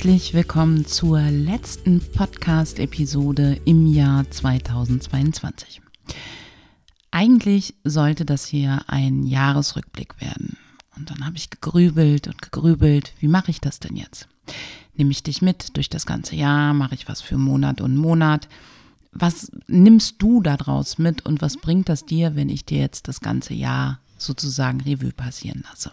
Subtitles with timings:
[0.00, 5.82] Herzlich willkommen zur letzten Podcast-Episode im Jahr 2022.
[7.10, 10.56] Eigentlich sollte das hier ein Jahresrückblick werden.
[10.96, 14.26] Und dann habe ich gegrübelt und gegrübelt, wie mache ich das denn jetzt?
[14.94, 16.72] Nehme ich dich mit durch das ganze Jahr?
[16.72, 18.48] Mache ich was für Monat und Monat?
[19.12, 23.20] Was nimmst du daraus mit und was bringt das dir, wenn ich dir jetzt das
[23.20, 25.92] ganze Jahr sozusagen Revue passieren lasse?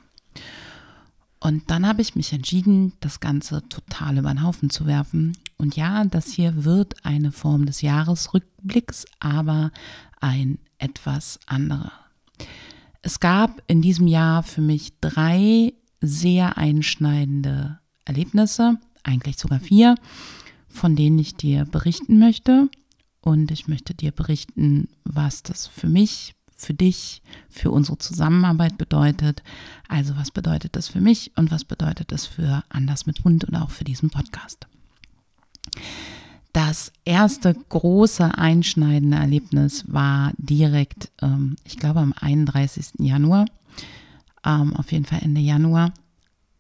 [1.40, 5.38] Und dann habe ich mich entschieden, das Ganze total über den Haufen zu werfen.
[5.58, 9.72] Und ja, das hier wird eine Form des Jahresrückblicks, aber
[10.20, 11.92] ein etwas anderer.
[13.02, 19.96] Es gab in diesem Jahr für mich drei sehr einschneidende Erlebnisse, eigentlich sogar vier,
[20.68, 22.70] von denen ich dir berichten möchte.
[23.22, 29.44] Und ich möchte dir berichten, was das für mich für dich, für unsere Zusammenarbeit bedeutet.
[29.88, 33.56] Also was bedeutet das für mich und was bedeutet das für Anders mit Hund und
[33.56, 34.68] auch für diesen Podcast.
[36.54, 43.06] Das erste große einschneidende Erlebnis war direkt, ähm, ich glaube am 31.
[43.06, 43.46] Januar,
[44.44, 45.94] ähm, auf jeden Fall Ende Januar.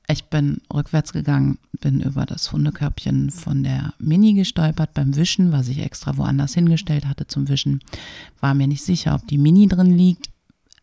[0.09, 5.67] Ich bin rückwärts gegangen, bin über das Hundekörbchen von der Mini gestolpert beim Wischen, was
[5.67, 7.81] ich extra woanders hingestellt hatte zum Wischen.
[8.39, 10.29] War mir nicht sicher, ob die Mini drin liegt.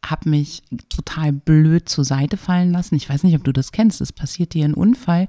[0.04, 2.96] Hab mich total blöd zur Seite fallen lassen.
[2.96, 4.02] Ich weiß nicht, ob du das kennst.
[4.02, 5.28] Es passiert dir ein Unfall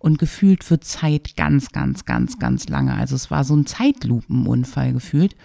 [0.00, 2.94] und gefühlt wird Zeit ganz, ganz, ganz, ganz lange.
[2.94, 5.36] Also es war so ein Zeitlupenunfall gefühlt.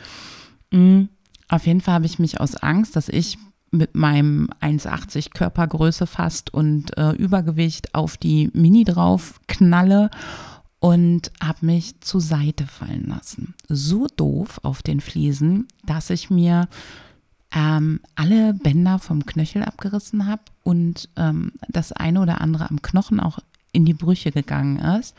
[0.72, 1.10] Mhm.
[1.50, 3.38] Auf jeden Fall habe ich mich aus Angst, dass ich
[3.72, 10.12] mit meinem 1,80 Körpergröße fast und äh, Übergewicht auf die Mini drauf knalle
[10.80, 13.54] und habe mich zur Seite fallen lassen.
[13.70, 16.68] So doof auf den Fliesen, dass ich mir
[17.54, 23.20] ähm, alle Bänder vom Knöchel abgerissen habe und ähm, das eine oder andere am Knochen
[23.20, 23.40] auch
[23.72, 25.16] in die Brüche gegangen ist.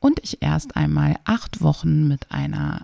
[0.00, 2.82] Und ich erst einmal acht Wochen mit einer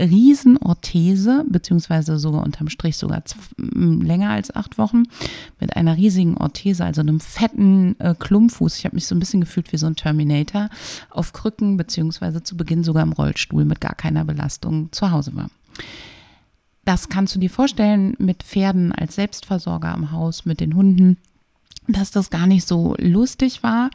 [0.00, 3.22] Riesenorthese, beziehungsweise sogar unterm Strich sogar
[3.56, 5.04] länger als acht Wochen,
[5.60, 8.78] mit einer riesigen Orthese, also einem fetten äh, Klumpfuß.
[8.78, 10.68] Ich habe mich so ein bisschen gefühlt wie so ein Terminator
[11.10, 15.50] auf Krücken, beziehungsweise zu Beginn sogar im Rollstuhl mit gar keiner Belastung zu Hause war.
[16.84, 21.18] Das kannst du dir vorstellen mit Pferden als Selbstversorger am Haus, mit den Hunden,
[21.88, 23.90] dass das gar nicht so lustig war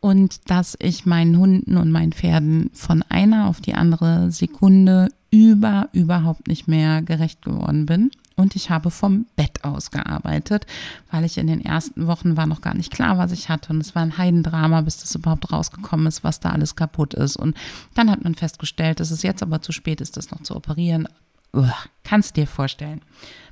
[0.00, 5.88] und dass ich meinen Hunden und meinen Pferden von einer auf die andere Sekunde über
[5.92, 8.10] überhaupt nicht mehr gerecht geworden bin.
[8.36, 10.64] Und ich habe vom Bett aus gearbeitet,
[11.10, 13.72] weil ich in den ersten Wochen war noch gar nicht klar, was ich hatte.
[13.72, 17.36] Und es war ein Heidendrama, bis das überhaupt rausgekommen ist, was da alles kaputt ist.
[17.36, 17.56] Und
[17.94, 21.08] dann hat man festgestellt, dass es jetzt aber zu spät ist, das noch zu operieren.
[21.52, 21.74] Uah,
[22.04, 23.02] kannst dir vorstellen.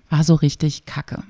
[0.09, 1.25] War so richtig kacke.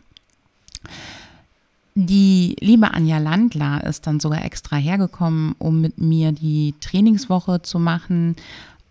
[1.94, 7.78] Die liebe Anja Landler ist dann sogar extra hergekommen, um mit mir die Trainingswoche zu
[7.78, 8.36] machen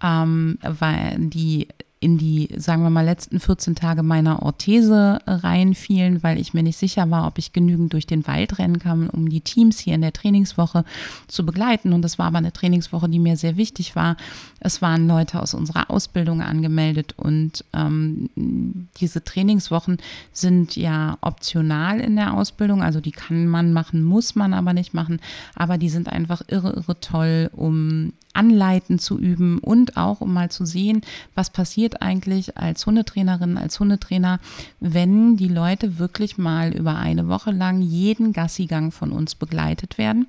[0.01, 1.67] ähm, weil die
[2.05, 6.77] in die, sagen wir mal, letzten 14 Tage meiner Orthese reinfielen, weil ich mir nicht
[6.77, 10.01] sicher war, ob ich genügend durch den Wald rennen kann, um die Teams hier in
[10.01, 10.85] der Trainingswoche
[11.27, 11.93] zu begleiten.
[11.93, 14.17] Und das war aber eine Trainingswoche, die mir sehr wichtig war.
[14.59, 19.97] Es waren Leute aus unserer Ausbildung angemeldet und ähm, diese Trainingswochen
[20.31, 22.83] sind ja optional in der Ausbildung.
[22.83, 25.19] Also die kann man machen, muss man aber nicht machen.
[25.55, 30.51] Aber die sind einfach irre, irre toll, um anleiten zu üben und auch um mal
[30.51, 31.01] zu sehen,
[31.33, 34.39] was passiert eigentlich als Hundetrainerin, als Hundetrainer,
[34.79, 40.27] wenn die Leute wirklich mal über eine Woche lang jeden Gassigang von uns begleitet werden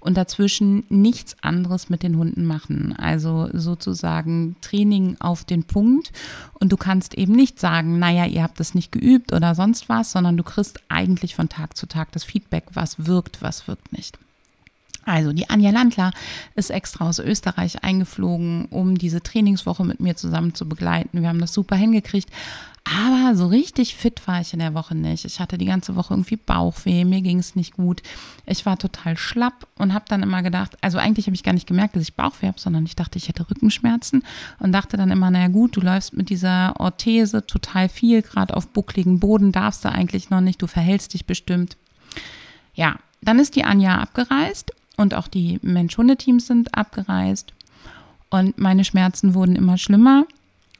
[0.00, 2.94] und dazwischen nichts anderes mit den Hunden machen.
[2.96, 6.12] Also sozusagen Training auf den Punkt.
[6.54, 10.12] Und du kannst eben nicht sagen, naja, ihr habt das nicht geübt oder sonst was,
[10.12, 14.18] sondern du kriegst eigentlich von Tag zu Tag das Feedback, was wirkt, was wirkt nicht.
[15.04, 16.12] Also die Anja Landler
[16.54, 21.22] ist extra aus Österreich eingeflogen, um diese Trainingswoche mit mir zusammen zu begleiten.
[21.22, 22.30] Wir haben das super hingekriegt.
[22.84, 25.26] Aber so richtig fit war ich in der Woche nicht.
[25.26, 28.02] Ich hatte die ganze Woche irgendwie Bauchweh, mir ging es nicht gut.
[28.46, 31.66] Ich war total schlapp und habe dann immer gedacht, also eigentlich habe ich gar nicht
[31.66, 34.22] gemerkt, dass ich Bauchweh habe, sondern ich dachte, ich hätte Rückenschmerzen
[34.58, 38.68] und dachte dann immer, naja gut, du läufst mit dieser Orthese total viel, gerade auf
[38.68, 41.76] buckligen Boden darfst du eigentlich noch nicht, du verhältst dich bestimmt.
[42.72, 47.54] Ja, dann ist die Anja abgereist und auch die Mensch-Hunde-Teams sind abgereist.
[48.28, 50.26] Und meine Schmerzen wurden immer schlimmer.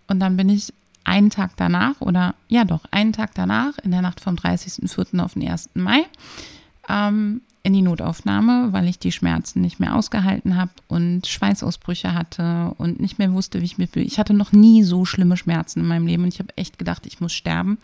[0.08, 0.72] Und dann bin ich
[1.04, 5.20] einen Tag danach oder ja doch, einen Tag danach, in der Nacht vom 30.04.
[5.20, 5.70] auf den 1.
[5.74, 6.04] Mai,
[6.88, 12.74] ähm, in die Notaufnahme, weil ich die Schmerzen nicht mehr ausgehalten habe und Schweißausbrüche hatte
[12.78, 15.86] und nicht mehr wusste, wie ich mich Ich hatte noch nie so schlimme Schmerzen in
[15.86, 17.78] meinem Leben und ich habe echt gedacht, ich muss sterben.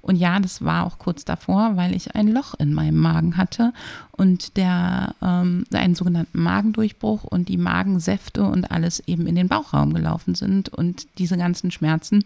[0.00, 3.72] Und ja, das war auch kurz davor, weil ich ein Loch in meinem Magen hatte
[4.12, 9.92] und der ähm, einen sogenannten Magendurchbruch und die Magensäfte und alles eben in den Bauchraum
[9.92, 12.24] gelaufen sind und diese ganzen Schmerzen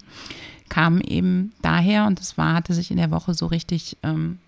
[0.68, 4.38] kamen eben daher und es war, hatte sich in der Woche so richtig, ähm,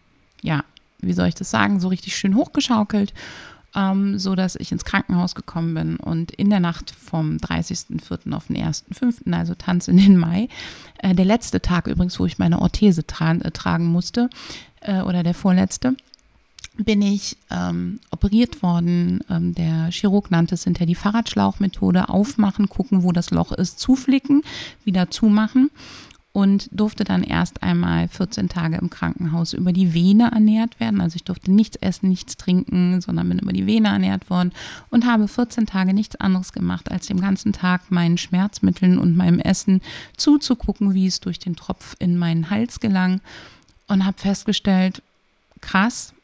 [0.41, 0.65] ja,
[1.07, 3.13] wie soll ich das sagen, so richtig schön hochgeschaukelt,
[3.75, 8.33] ähm, so ich ins Krankenhaus gekommen bin und in der Nacht vom 30.04.
[8.33, 10.49] auf den 1.05., also Tanz in den Mai,
[10.99, 14.31] äh, der letzte Tag übrigens, wo ich meine Orthese tra äh, tragen musste
[14.81, 15.97] äh, oder der vorletzte,
[16.77, 19.21] bin ich ähm, operiert worden.
[19.31, 22.09] Ähm, der Chirurg nannte es hinter die Fahrradschlauchmethode.
[22.09, 24.43] Aufmachen, gucken, wo das Loch ist, zuflicken,
[24.85, 25.71] wieder zumachen
[26.35, 31.01] und durfte dann erst einmal 14 Tage im Krankenhaus über die Vene ernährt werden.
[31.01, 34.51] Also ich durfte nichts essen, nichts trinken, sondern bin über die Vene ernährt worden
[34.91, 39.39] und habe 14 Tage nichts anderes gemacht, als den ganzen Tag meinen Schmerzmitteln und meinem
[39.39, 39.81] Essen
[40.17, 43.21] zuzugucken, wie es durch den Tropf in meinen Hals gelang
[43.87, 45.03] und habe festgestellt,
[45.61, 46.15] krass,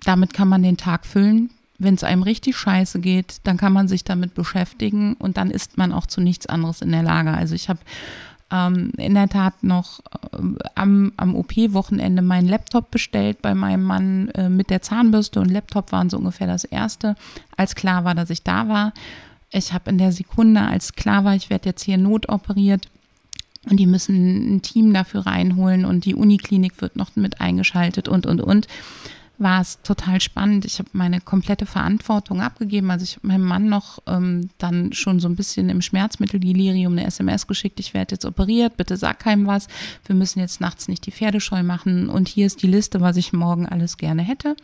[0.00, 1.50] damit kann man den Tag füllen.
[1.78, 5.78] Wenn es einem richtig scheiße geht, dann kann man sich damit beschäftigen und dann ist
[5.78, 7.30] man auch zu nichts anderes in der Lage.
[7.30, 7.78] Also ich habe
[8.50, 10.00] ähm, in der Tat noch
[10.32, 10.38] äh,
[10.74, 15.92] am, am OP-Wochenende meinen Laptop bestellt bei meinem Mann äh, mit der Zahnbürste und Laptop
[15.92, 17.16] waren so ungefähr das Erste,
[17.56, 18.92] als klar war, dass ich da war.
[19.50, 22.88] Ich habe in der Sekunde, als klar war, ich werde jetzt hier notoperiert,
[23.68, 28.26] und die müssen ein Team dafür reinholen und die Uniklinik wird noch mit eingeschaltet und,
[28.26, 28.68] und, und
[29.38, 30.64] war es total spannend.
[30.64, 32.90] Ich habe meine komplette Verantwortung abgegeben.
[32.90, 37.06] Also ich habe meinem Mann noch ähm, dann schon so ein bisschen im Schmerzmitteldelirium eine
[37.06, 37.78] SMS geschickt.
[37.80, 39.68] Ich werde jetzt operiert, bitte sag keinem was.
[40.06, 42.08] Wir müssen jetzt nachts nicht die Pferdescheu machen.
[42.08, 44.56] Und hier ist die Liste, was ich morgen alles gerne hätte.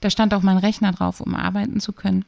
[0.00, 2.24] Da stand auch mein Rechner drauf, um arbeiten zu können.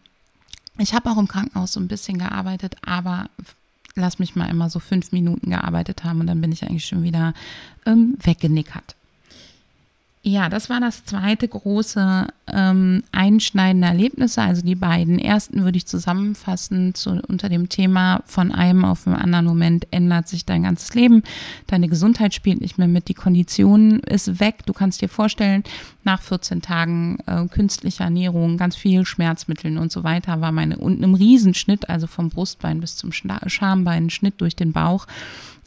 [0.79, 3.29] Ich habe auch im Krankenhaus so ein bisschen gearbeitet, aber
[3.95, 7.03] lass mich mal immer so fünf Minuten gearbeitet haben und dann bin ich eigentlich schon
[7.03, 7.35] wieder
[7.85, 8.95] ähm, weggenickert.
[10.23, 14.43] Ja, das war das zweite große ähm, einschneidende Erlebnisse.
[14.43, 19.15] Also die beiden ersten würde ich zusammenfassen zu, unter dem Thema von einem auf den
[19.15, 21.23] anderen Moment ändert sich dein ganzes Leben.
[21.69, 24.67] Deine Gesundheit spielt nicht mehr mit, die Kondition ist weg.
[24.67, 25.63] Du kannst dir vorstellen,
[26.03, 30.97] nach 14 Tagen äh, künstlicher Ernährung, ganz viel Schmerzmitteln und so weiter war meine und
[30.97, 35.07] einem Riesenschnitt, also vom Brustbein bis zum Schambein, Schnitt durch den Bauch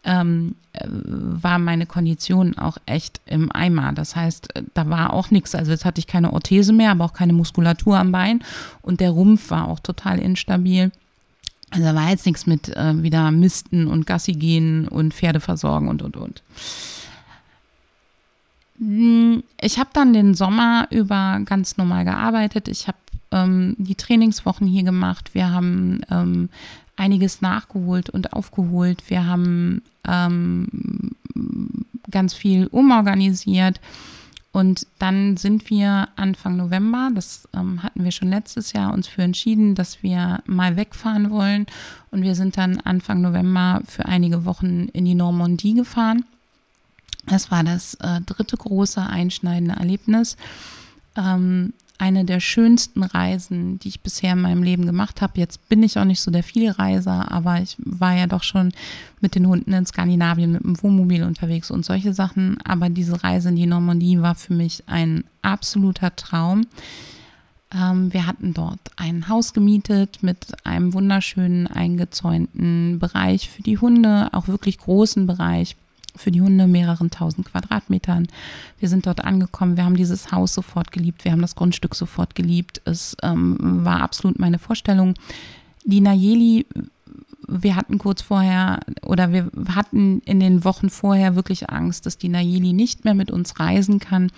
[0.03, 3.93] ähm, äh, war meine Kondition auch echt im Eimer.
[3.93, 5.53] Das heißt, äh, da war auch nichts.
[5.55, 8.41] Also jetzt hatte ich keine Orthese mehr, aber auch keine Muskulatur am Bein
[8.81, 10.91] und der Rumpf war auch total instabil.
[11.71, 15.87] Also da war jetzt nichts mit äh, wieder Misten und Gassi gehen und Pferde versorgen
[15.87, 16.43] und und und.
[18.77, 22.67] Hm, ich habe dann den Sommer über ganz normal gearbeitet.
[22.67, 22.97] Ich habe
[23.31, 25.33] ähm, die Trainingswochen hier gemacht.
[25.33, 26.49] Wir haben ähm,
[26.97, 29.03] einiges nachgeholt und aufgeholt.
[29.09, 30.67] Wir haben ähm,
[32.09, 33.79] ganz viel umorganisiert.
[34.53, 39.21] Und dann sind wir Anfang November, das ähm, hatten wir schon letztes Jahr, uns für
[39.21, 41.67] entschieden, dass wir mal wegfahren wollen.
[42.11, 46.25] Und wir sind dann Anfang November für einige Wochen in die Normandie gefahren.
[47.27, 50.35] Das war das äh, dritte große einschneidende Erlebnis.
[51.15, 55.39] Ähm, eine der schönsten Reisen, die ich bisher in meinem Leben gemacht habe.
[55.39, 58.73] Jetzt bin ich auch nicht so der Vielreiser, aber ich war ja doch schon
[59.19, 62.57] mit den Hunden in Skandinavien mit dem Wohnmobil unterwegs und solche Sachen.
[62.63, 66.65] Aber diese Reise in die Normandie war für mich ein absoluter Traum.
[67.71, 74.29] Ähm, wir hatten dort ein Haus gemietet mit einem wunderschönen eingezäunten Bereich für die Hunde,
[74.31, 75.75] auch wirklich großen Bereich
[76.15, 78.27] für die Hunde mehreren tausend Quadratmetern.
[78.79, 82.35] Wir sind dort angekommen, wir haben dieses Haus sofort geliebt, wir haben das Grundstück sofort
[82.35, 82.81] geliebt.
[82.85, 85.13] Es ähm, war absolut meine Vorstellung.
[85.83, 86.65] Die Nayeli,
[87.47, 92.29] wir hatten kurz vorher oder wir hatten in den Wochen vorher wirklich Angst, dass die
[92.29, 94.31] Nayeli nicht mehr mit uns reisen kann.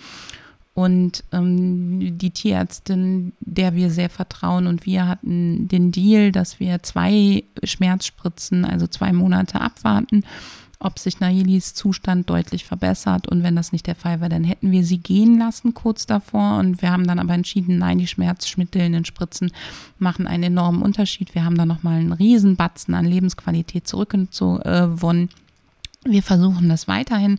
[0.74, 6.82] Und ähm, die Tierärztin, der wir sehr vertrauen, und wir hatten den Deal, dass wir
[6.82, 10.24] zwei Schmerzspritzen, also zwei Monate abwarten
[10.84, 13.26] ob sich Nayelis Zustand deutlich verbessert.
[13.28, 16.58] Und wenn das nicht der Fall war, dann hätten wir sie gehen lassen kurz davor.
[16.58, 19.52] Und wir haben dann aber entschieden, nein, die schmerzmittelnden Spritzen
[19.98, 21.34] machen einen enormen Unterschied.
[21.34, 25.30] Wir haben da nochmal einen Riesenbatzen an Lebensqualität zurückgewonnen.
[26.04, 27.38] Wir versuchen das weiterhin.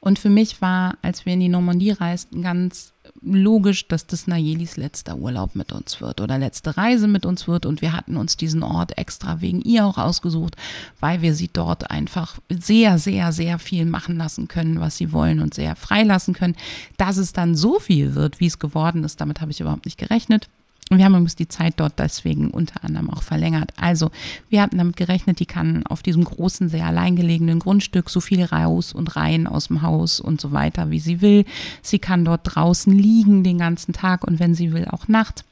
[0.00, 4.76] Und für mich war, als wir in die Normandie reisten, ganz logisch, dass das Nayelis
[4.76, 7.66] letzter Urlaub mit uns wird oder letzte Reise mit uns wird.
[7.66, 10.56] Und wir hatten uns diesen Ort extra wegen ihr auch ausgesucht,
[11.00, 15.40] weil wir sie dort einfach sehr, sehr, sehr viel machen lassen können, was sie wollen
[15.40, 16.56] und sehr freilassen können.
[16.96, 19.98] Dass es dann so viel wird, wie es geworden ist, damit habe ich überhaupt nicht
[19.98, 20.48] gerechnet.
[20.90, 23.72] Und wir haben uns die Zeit dort deswegen unter anderem auch verlängert.
[23.76, 24.10] Also
[24.48, 28.92] wir hatten damit gerechnet, die kann auf diesem großen, sehr alleingelegenen Grundstück so viel raus
[28.92, 31.44] und rein aus dem Haus und so weiter, wie sie will.
[31.82, 35.44] Sie kann dort draußen liegen den ganzen Tag und wenn sie will, auch nachts.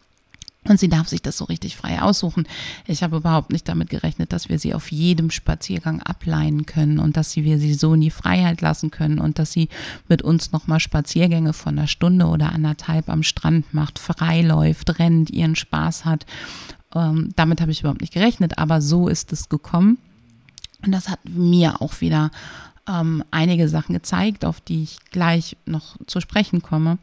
[0.68, 2.46] Und sie darf sich das so richtig frei aussuchen.
[2.86, 7.16] Ich habe überhaupt nicht damit gerechnet, dass wir sie auf jedem Spaziergang ableihen können und
[7.16, 9.68] dass wir sie so in die Freiheit lassen können und dass sie
[10.08, 15.30] mit uns nochmal Spaziergänge von einer Stunde oder anderthalb am Strand macht, frei läuft, rennt,
[15.30, 16.26] ihren Spaß hat.
[16.94, 19.98] Ähm, damit habe ich überhaupt nicht gerechnet, aber so ist es gekommen.
[20.84, 22.30] Und das hat mir auch wieder
[22.88, 26.98] ähm, einige Sachen gezeigt, auf die ich gleich noch zu sprechen komme.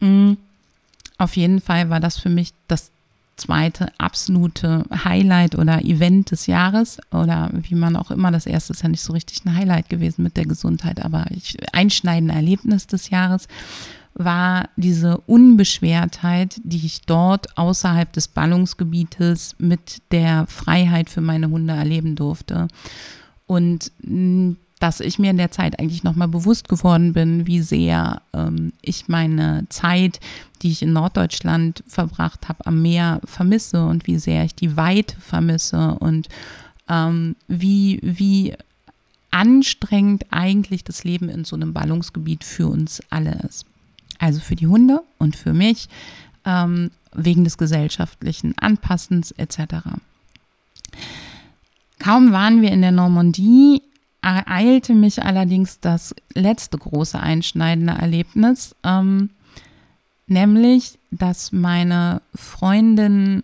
[0.00, 0.36] Mhm
[1.22, 2.90] auf jeden Fall war das für mich das
[3.36, 8.82] zweite absolute Highlight oder Event des Jahres oder wie man auch immer, das erste ist
[8.82, 13.10] ja nicht so richtig ein Highlight gewesen mit der Gesundheit, aber ich, einschneidende Erlebnis des
[13.10, 13.48] Jahres
[14.14, 21.72] war diese Unbeschwertheit, die ich dort außerhalb des Ballungsgebietes mit der Freiheit für meine Hunde
[21.72, 22.68] erleben durfte.
[23.46, 23.90] Und
[24.82, 29.06] dass ich mir in der Zeit eigentlich nochmal bewusst geworden bin, wie sehr ähm, ich
[29.06, 30.18] meine Zeit,
[30.60, 35.14] die ich in Norddeutschland verbracht habe, am Meer vermisse und wie sehr ich die Weite
[35.20, 36.28] vermisse und
[36.88, 38.54] ähm, wie, wie
[39.30, 43.64] anstrengend eigentlich das Leben in so einem Ballungsgebiet für uns alle ist.
[44.18, 45.88] Also für die Hunde und für mich,
[46.44, 49.58] ähm, wegen des gesellschaftlichen Anpassens etc.
[52.00, 53.80] Kaum waren wir in der Normandie,
[54.22, 59.30] ereilte mich allerdings das letzte große einschneidende Erlebnis, ähm,
[60.26, 63.42] nämlich, dass meine Freundin,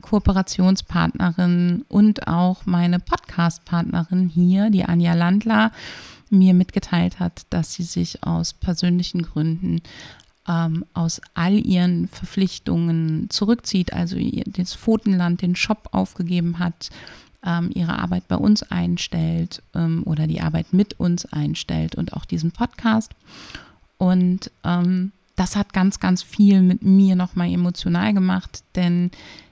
[0.00, 5.72] Kooperationspartnerin und auch meine Podcast-Partnerin hier, die Anja Landler,
[6.30, 9.82] mir mitgeteilt hat, dass sie sich aus persönlichen Gründen
[10.48, 16.90] ähm, aus all ihren Verpflichtungen zurückzieht, also das Pfotenland, den Shop aufgegeben hat,
[17.44, 22.24] ähm, ihre Arbeit bei uns einstellt ähm, oder die Arbeit mit uns einstellt und auch
[22.24, 23.12] diesen Podcast.
[23.98, 29.10] Und ähm, das hat ganz, ganz viel mit mir nochmal emotional gemacht, denn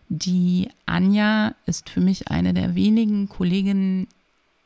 [0.08, 4.06] die Anja ist für mich eine der wenigen Kolleginnen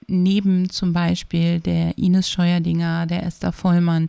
[0.07, 4.09] neben zum Beispiel der Ines Scheuerdinger, der Esther Vollmann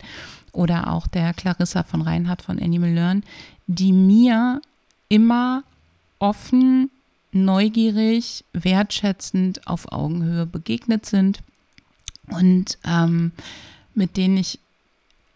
[0.51, 3.24] oder auch der Clarissa von Reinhardt von Animal Learn,
[3.67, 4.62] die mir
[5.10, 5.63] immer
[6.20, 6.89] offen
[7.34, 11.42] neugierig, wertschätzend auf Augenhöhe begegnet sind
[12.30, 13.32] und ähm,
[13.94, 14.60] mit denen ich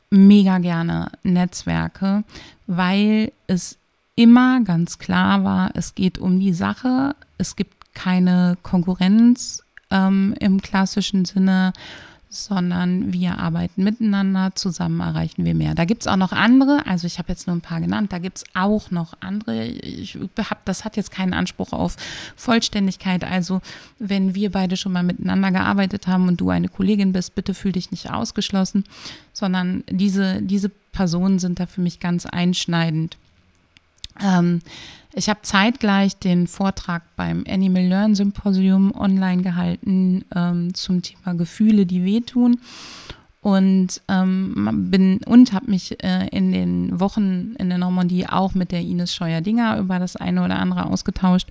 [0.10, 2.24] mega gerne netzwerke,
[2.66, 3.78] weil es
[4.16, 10.62] immer ganz klar war, es geht um die Sache, es gibt keine Konkurrenz ähm, im
[10.62, 11.74] klassischen Sinne
[12.30, 15.76] sondern wir arbeiten miteinander, zusammen erreichen wir mehr.
[15.76, 18.18] Da gibt es auch noch andere, also ich habe jetzt nur ein paar genannt, da
[18.18, 19.66] gibt es auch noch andere.
[19.66, 21.96] Ich hab, das hat jetzt keinen Anspruch auf
[22.36, 23.24] Vollständigkeit.
[23.24, 23.62] Also
[23.98, 27.72] wenn wir beide schon mal miteinander gearbeitet haben und du eine Kollegin bist, bitte fühl
[27.72, 28.84] dich nicht ausgeschlossen,
[29.32, 33.18] sondern diese, diese Personen sind da für mich ganz einschneidend.
[34.22, 34.62] Ähm,
[35.14, 41.86] ich habe zeitgleich den Vortrag beim Animal Learn Symposium online gehalten ähm, zum Thema Gefühle,
[41.86, 42.60] die wehtun.
[43.42, 48.72] Und ähm, bin und habe mich äh, in den Wochen in der Normandie auch mit
[48.72, 51.48] der Ines Scheuer-Dinger über das eine oder andere ausgetauscht.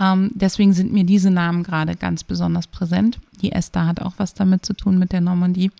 [0.00, 3.20] Ähm, deswegen sind mir diese Namen gerade ganz besonders präsent.
[3.40, 5.70] Die Esther hat auch was damit zu tun mit der Normandie.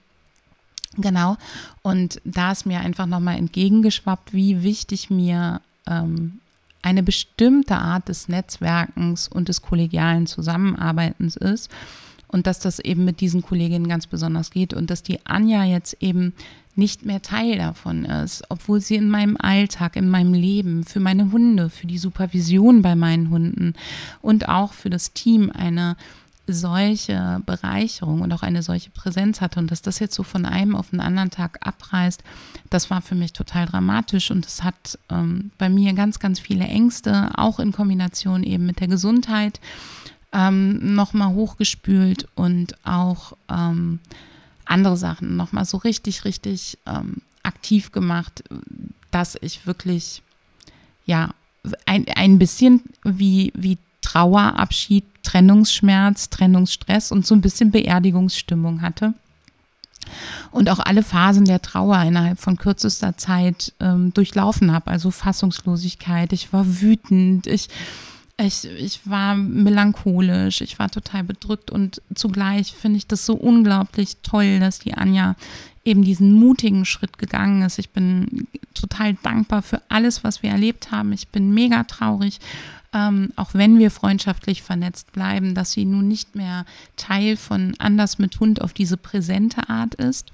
[0.96, 1.36] Genau.
[1.82, 6.39] Und da ist mir einfach nochmal entgegengeschwappt, wie wichtig mir ähm,
[6.82, 11.70] eine bestimmte Art des Netzwerkens und des kollegialen Zusammenarbeitens ist
[12.28, 15.96] und dass das eben mit diesen Kolleginnen ganz besonders geht und dass die Anja jetzt
[16.00, 16.32] eben
[16.76, 21.32] nicht mehr Teil davon ist, obwohl sie in meinem Alltag, in meinem Leben, für meine
[21.32, 23.74] Hunde, für die Supervision bei meinen Hunden
[24.22, 25.96] und auch für das Team eine
[26.46, 30.74] solche Bereicherung und auch eine solche Präsenz hatte und dass das jetzt so von einem
[30.74, 32.22] auf den anderen Tag abreißt,
[32.70, 36.64] das war für mich total dramatisch und es hat ähm, bei mir ganz, ganz viele
[36.64, 39.60] Ängste, auch in Kombination eben mit der Gesundheit,
[40.32, 44.00] ähm, nochmal hochgespült und auch ähm,
[44.64, 48.44] andere Sachen nochmal so richtig, richtig ähm, aktiv gemacht,
[49.10, 50.22] dass ich wirklich,
[51.06, 51.30] ja,
[51.86, 59.14] ein, ein bisschen wie, wie Trauerabschied, Trennungsschmerz, Trennungsstress und so ein bisschen Beerdigungsstimmung hatte.
[60.50, 64.90] und auch alle Phasen der Trauer innerhalb von kürzester Zeit ähm, durchlaufen habe.
[64.90, 67.68] Also Fassungslosigkeit, ich war wütend, ich,
[68.36, 74.16] ich, ich war melancholisch, ich war total bedrückt und zugleich finde ich das so unglaublich
[74.22, 75.36] toll, dass die Anja
[75.84, 77.78] eben diesen mutigen Schritt gegangen ist.
[77.78, 81.12] Ich bin total dankbar für alles, was wir erlebt haben.
[81.12, 82.38] Ich bin mega traurig,
[82.92, 86.64] ähm, auch wenn wir freundschaftlich vernetzt bleiben, dass sie nun nicht mehr
[86.96, 90.32] Teil von Anders mit Hund auf diese präsente Art ist,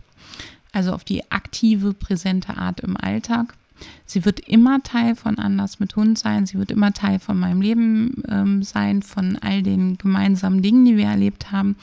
[0.72, 3.54] also auf die aktive, präsente Art im Alltag.
[4.06, 6.46] Sie wird immer Teil von Anders mit Hund sein.
[6.46, 10.96] Sie wird immer Teil von meinem Leben ähm, sein, von all den gemeinsamen Dingen, die
[10.96, 11.76] wir erlebt haben.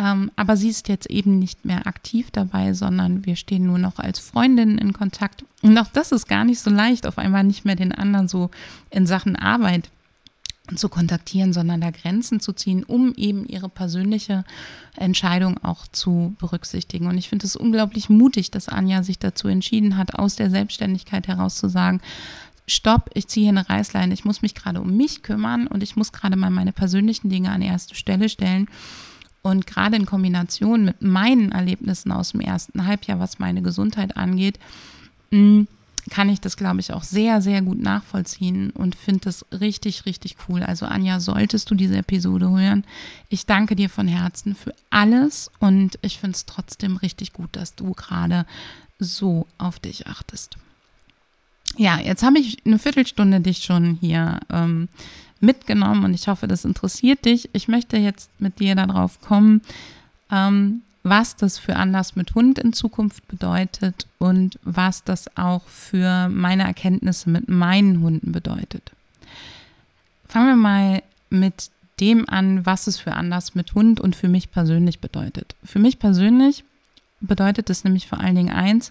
[0.00, 3.98] Ähm, aber sie ist jetzt eben nicht mehr aktiv dabei, sondern wir stehen nur noch
[3.98, 5.44] als Freundinnen in Kontakt.
[5.60, 8.50] Und auch das ist gar nicht so leicht, auf einmal nicht mehr den anderen so
[8.88, 9.90] in Sachen Arbeit
[10.74, 14.44] zu kontaktieren, sondern da Grenzen zu ziehen, um eben ihre persönliche
[14.96, 17.06] Entscheidung auch zu berücksichtigen.
[17.06, 21.28] Und ich finde es unglaublich mutig, dass Anja sich dazu entschieden hat, aus der Selbstständigkeit
[21.28, 22.00] heraus zu sagen,
[22.68, 25.96] stopp, ich ziehe hier eine Reißleine, ich muss mich gerade um mich kümmern und ich
[25.96, 28.68] muss gerade mal meine persönlichen Dinge an erste Stelle stellen.
[29.42, 34.58] Und gerade in Kombination mit meinen Erlebnissen aus dem ersten Halbjahr, was meine Gesundheit angeht,
[35.30, 35.62] mm,
[36.08, 40.36] kann ich das, glaube ich, auch sehr, sehr gut nachvollziehen und finde das richtig, richtig
[40.48, 40.62] cool.
[40.62, 42.84] Also Anja, solltest du diese Episode hören,
[43.28, 47.74] ich danke dir von Herzen für alles und ich finde es trotzdem richtig gut, dass
[47.74, 48.46] du gerade
[48.98, 50.56] so auf dich achtest.
[51.76, 54.88] Ja, jetzt habe ich eine Viertelstunde dich schon hier ähm,
[55.40, 57.48] mitgenommen und ich hoffe, das interessiert dich.
[57.52, 59.62] Ich möchte jetzt mit dir darauf kommen,
[60.30, 66.28] ähm, was das für Anders mit Hund in Zukunft bedeutet und was das auch für
[66.28, 68.92] meine Erkenntnisse mit meinen Hunden bedeutet.
[70.28, 74.50] Fangen wir mal mit dem an, was es für Anders mit Hund und für mich
[74.50, 75.54] persönlich bedeutet.
[75.64, 76.64] Für mich persönlich
[77.20, 78.90] bedeutet es nämlich vor allen Dingen eins,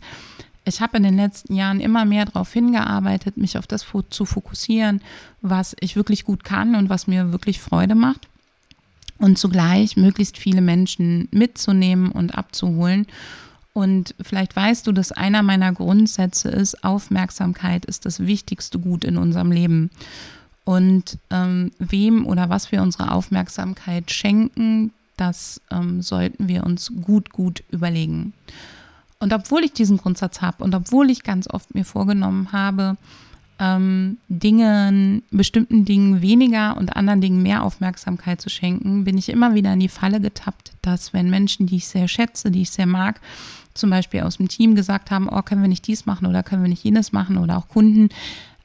[0.70, 5.02] ich habe in den letzten Jahren immer mehr darauf hingearbeitet, mich auf das zu fokussieren,
[5.42, 8.28] was ich wirklich gut kann und was mir wirklich Freude macht.
[9.18, 13.06] Und zugleich möglichst viele Menschen mitzunehmen und abzuholen.
[13.74, 19.18] Und vielleicht weißt du, dass einer meiner Grundsätze ist, Aufmerksamkeit ist das wichtigste Gut in
[19.18, 19.90] unserem Leben.
[20.64, 27.32] Und ähm, wem oder was wir unsere Aufmerksamkeit schenken, das ähm, sollten wir uns gut,
[27.32, 28.34] gut überlegen.
[29.20, 32.96] Und obwohl ich diesen Grundsatz habe und obwohl ich ganz oft mir vorgenommen habe,
[33.60, 39.54] ähm, Dingen, bestimmten Dingen weniger und anderen Dingen mehr Aufmerksamkeit zu schenken, bin ich immer
[39.54, 42.86] wieder in die Falle getappt, dass wenn Menschen, die ich sehr schätze, die ich sehr
[42.86, 43.20] mag,
[43.74, 46.64] zum Beispiel aus dem Team gesagt haben, oh, können wir nicht dies machen oder können
[46.64, 48.10] wir nicht jenes machen oder auch Kunden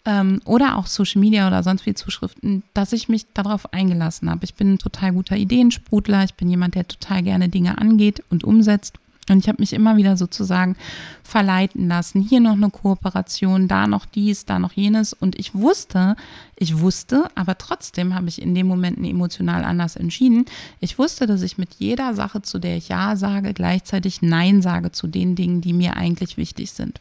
[0.05, 4.45] ähm, oder auch Social Media oder sonst wie Zuschriften, dass ich mich darauf eingelassen habe.
[4.45, 8.45] Ich bin ein total guter Ideensprudler, ich bin jemand, der total gerne Dinge angeht und
[8.45, 8.99] umsetzt
[9.31, 10.77] und ich habe mich immer wieder sozusagen
[11.23, 12.21] verleiten lassen.
[12.21, 15.13] Hier noch eine Kooperation, da noch dies, da noch jenes.
[15.15, 16.17] Und ich wusste,
[16.57, 20.45] ich wusste, aber trotzdem habe ich in dem Moment emotional anders entschieden.
[20.81, 24.93] Ich wusste, dass ich mit jeder Sache, zu der ich Ja sage, gleichzeitig Nein sage
[24.93, 27.01] zu den Dingen, die mir eigentlich wichtig sind.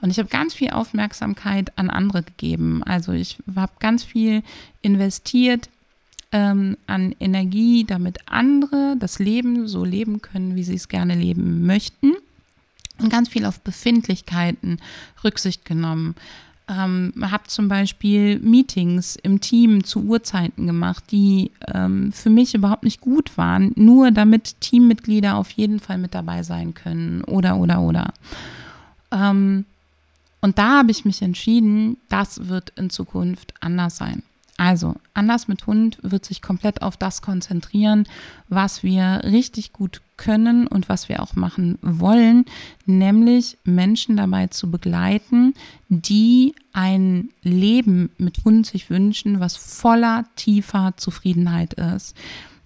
[0.00, 2.82] Und ich habe ganz viel Aufmerksamkeit an andere gegeben.
[2.82, 4.42] Also ich habe ganz viel
[4.80, 5.68] investiert
[6.32, 11.66] ähm, an Energie, damit andere das Leben so leben können, wie sie es gerne leben
[11.66, 12.12] möchten.
[12.98, 14.78] Und ganz viel auf Befindlichkeiten
[15.22, 16.14] Rücksicht genommen.
[16.68, 22.84] Ähm, habe zum Beispiel Meetings im Team zu Uhrzeiten gemacht, die ähm, für mich überhaupt
[22.84, 27.80] nicht gut waren, nur damit Teammitglieder auf jeden Fall mit dabei sein können oder oder
[27.80, 28.14] oder.
[29.10, 29.64] Ähm,
[30.40, 34.22] und da habe ich mich entschieden, das wird in Zukunft anders sein.
[34.58, 38.06] Also, anders mit Hund wird sich komplett auf das konzentrieren,
[38.48, 42.44] was wir richtig gut können und was wir auch machen wollen,
[42.84, 45.54] nämlich Menschen dabei zu begleiten,
[45.88, 52.14] die ein Leben mit Hund sich wünschen, was voller tiefer Zufriedenheit ist.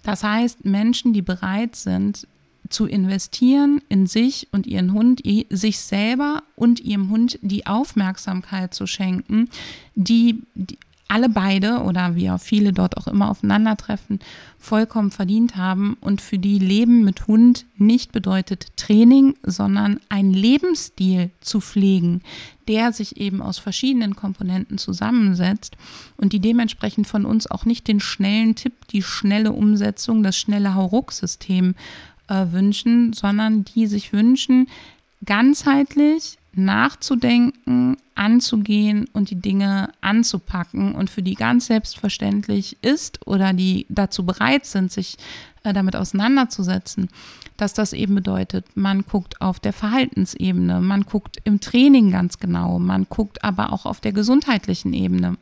[0.03, 2.27] Das heißt, Menschen, die bereit sind,
[2.69, 8.87] zu investieren in sich und ihren Hund, sich selber und ihrem Hund die Aufmerksamkeit zu
[8.87, 9.49] schenken,
[9.95, 14.19] die, die alle beide oder wie auch viele dort auch immer aufeinandertreffen,
[14.59, 15.97] vollkommen verdient haben.
[16.01, 22.23] Und für die Leben mit Hund nicht bedeutet Training, sondern ein Lebensstil zu pflegen,
[22.67, 25.77] der sich eben aus verschiedenen Komponenten zusammensetzt
[26.17, 30.75] und die dementsprechend von uns auch nicht den schnellen Tipp, die schnelle Umsetzung, das schnelle
[30.75, 31.77] Hauruck-System
[32.29, 34.69] äh, wünschen, sondern die sich wünschen,
[35.25, 43.87] ganzheitlich nachzudenken, anzugehen und die Dinge anzupacken und für die ganz selbstverständlich ist oder die
[43.89, 45.17] dazu bereit sind, sich
[45.65, 47.09] äh, damit auseinanderzusetzen,
[47.57, 52.79] dass das eben bedeutet, man guckt auf der Verhaltensebene, man guckt im Training ganz genau,
[52.79, 55.37] man guckt aber auch auf der gesundheitlichen Ebene.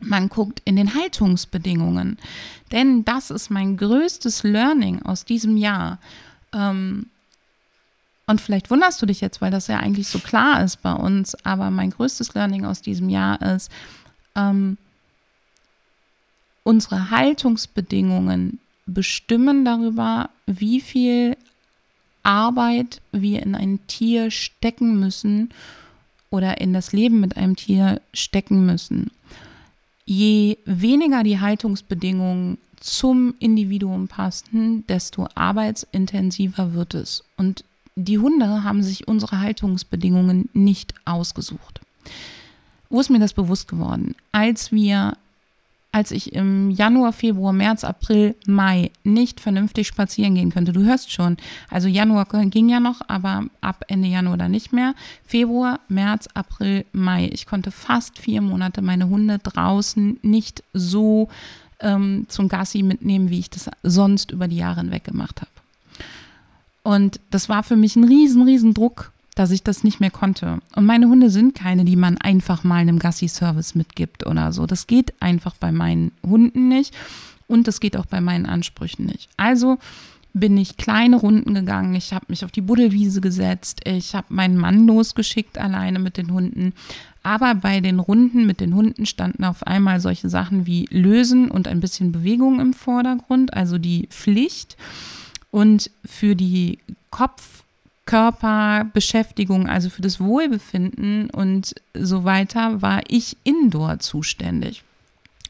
[0.00, 2.18] Man guckt in den Haltungsbedingungen.
[2.72, 5.98] Denn das ist mein größtes Learning aus diesem Jahr.
[6.52, 7.06] Ähm,
[8.26, 11.34] und vielleicht wunderst du dich jetzt, weil das ja eigentlich so klar ist bei uns,
[11.44, 13.70] aber mein größtes Learning aus diesem Jahr ist,
[14.34, 14.78] ähm,
[16.62, 21.36] unsere Haltungsbedingungen bestimmen darüber, wie viel
[22.22, 25.50] Arbeit wir in ein Tier stecken müssen
[26.30, 29.10] oder in das Leben mit einem Tier stecken müssen.
[30.06, 37.24] Je weniger die Haltungsbedingungen zum Individuum passen, desto arbeitsintensiver wird es.
[37.36, 37.64] Und
[37.96, 41.80] die Hunde haben sich unsere Haltungsbedingungen nicht ausgesucht.
[42.90, 44.14] Wo ist mir das bewusst geworden?
[44.32, 45.16] Als wir,
[45.92, 51.12] als ich im Januar, Februar, März, April, Mai nicht vernünftig spazieren gehen könnte, du hörst
[51.12, 51.36] schon,
[51.70, 54.94] also Januar ging ja noch, aber ab Ende Januar dann nicht mehr.
[55.24, 57.28] Februar, März, April, Mai.
[57.32, 61.28] Ich konnte fast vier Monate meine Hunde draußen nicht so
[61.80, 65.53] ähm, zum Gassi mitnehmen, wie ich das sonst über die Jahre hinweg gemacht habe.
[66.84, 70.58] Und das war für mich ein riesen, riesen Druck, dass ich das nicht mehr konnte.
[70.76, 74.66] Und meine Hunde sind keine, die man einfach mal einem Gassi-Service mitgibt oder so.
[74.66, 76.94] Das geht einfach bei meinen Hunden nicht
[77.48, 79.28] und das geht auch bei meinen Ansprüchen nicht.
[79.36, 79.78] Also
[80.34, 84.58] bin ich kleine Runden gegangen, ich habe mich auf die Buddelwiese gesetzt, ich habe meinen
[84.58, 86.72] Mann losgeschickt alleine mit den Hunden.
[87.22, 91.66] Aber bei den Runden mit den Hunden standen auf einmal solche Sachen wie Lösen und
[91.66, 94.76] ein bisschen Bewegung im Vordergrund, also die Pflicht.
[95.54, 96.80] Und für die
[97.12, 104.82] Kopf-Körper-Beschäftigung, also für das Wohlbefinden und so weiter, war ich indoor zuständig.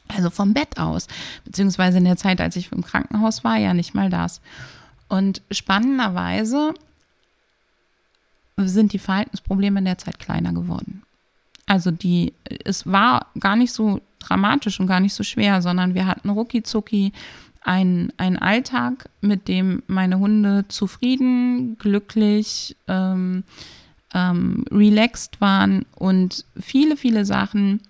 [0.07, 1.07] Also vom Bett aus,
[1.43, 4.41] beziehungsweise in der Zeit, als ich im Krankenhaus war, ja nicht mal das.
[5.07, 6.75] Und spannenderweise
[8.57, 11.01] sind die Verhaltensprobleme in der Zeit kleiner geworden.
[11.65, 16.05] Also die, es war gar nicht so dramatisch und gar nicht so schwer, sondern wir
[16.05, 17.11] hatten rucki zucki
[17.65, 23.43] ein, ein Alltag, mit dem meine Hunde zufrieden, glücklich, ähm,
[24.13, 27.81] ähm, relaxed waren und viele, viele Sachen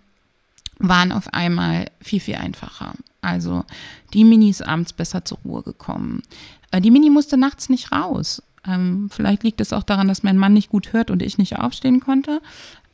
[0.80, 2.94] waren auf einmal viel, viel einfacher.
[3.22, 3.66] Also
[4.14, 6.24] die Mini ist abends besser zur Ruhe gekommen.
[6.72, 8.42] Äh, die Mini musste nachts nicht raus.
[8.66, 11.60] Ähm, vielleicht liegt es auch daran, dass mein Mann nicht gut hört und ich nicht
[11.60, 12.42] aufstehen konnte.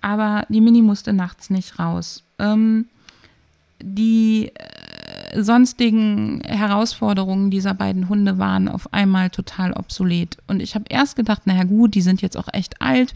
[0.01, 2.23] Aber die Mini musste nachts nicht raus.
[2.39, 2.87] Ähm,
[3.79, 4.80] die äh,
[5.35, 10.37] sonstigen Herausforderungen dieser beiden Hunde waren auf einmal total obsolet.
[10.47, 13.13] Und ich habe erst gedacht, naja gut, die sind jetzt auch echt alt.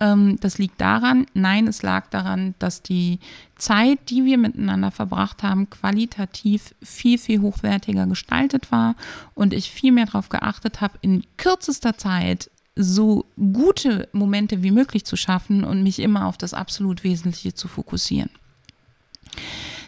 [0.00, 3.20] Ähm, das liegt daran, nein, es lag daran, dass die
[3.56, 8.96] Zeit, die wir miteinander verbracht haben, qualitativ viel, viel hochwertiger gestaltet war
[9.34, 15.04] und ich viel mehr darauf geachtet habe, in kürzester Zeit so gute Momente wie möglich
[15.04, 18.30] zu schaffen und mich immer auf das absolut Wesentliche zu fokussieren.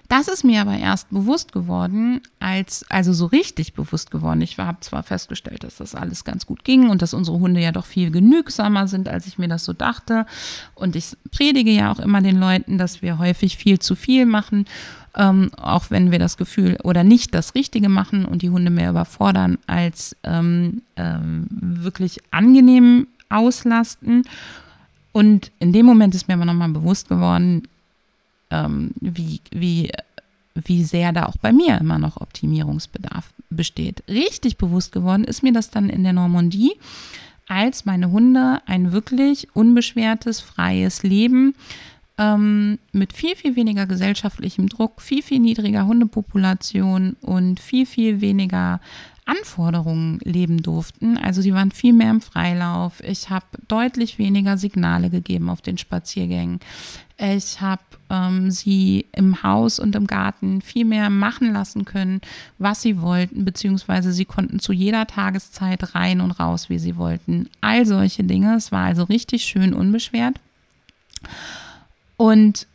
[0.09, 4.41] Das ist mir aber erst bewusst geworden, als, also so richtig bewusst geworden.
[4.41, 7.73] Ich habe zwar festgestellt, dass das alles ganz gut ging und dass unsere Hunde ja
[7.73, 10.27] doch viel genügsamer sind, als ich mir das so dachte.
[10.75, 14.67] Und ich predige ja auch immer den Leuten, dass wir häufig viel zu viel machen,
[15.17, 18.91] ähm, auch wenn wir das Gefühl oder nicht das Richtige machen und die Hunde mehr
[18.91, 24.23] überfordern, als ähm, ähm, wirklich angenehm auslasten.
[25.13, 27.63] Und in dem Moment ist mir aber nochmal bewusst geworden,
[28.51, 29.91] ähm, wie, wie,
[30.55, 34.03] wie sehr da auch bei mir immer noch Optimierungsbedarf besteht.
[34.09, 36.73] Richtig bewusst geworden ist mir das dann in der Normandie,
[37.49, 41.55] als meine Hunde ein wirklich unbeschwertes, freies Leben
[42.19, 48.81] ähm, mit viel, viel weniger gesellschaftlichem Druck, viel, viel niedriger Hundepopulation und viel, viel weniger
[49.27, 51.19] Anforderungen leben durften.
[51.19, 53.03] Also sie waren viel mehr im Freilauf.
[53.03, 56.61] Ich habe deutlich weniger Signale gegeben auf den Spaziergängen.
[57.19, 62.21] Ich habe ähm, sie im Haus und im Garten viel mehr machen lassen können,
[62.59, 67.49] was sie wollten, beziehungsweise sie konnten zu jeder Tageszeit rein und raus, wie sie wollten.
[67.61, 68.55] All solche Dinge.
[68.55, 70.39] Es war also richtig schön unbeschwert.
[72.17, 72.67] Und